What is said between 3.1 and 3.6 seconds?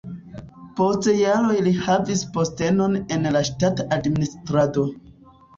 en la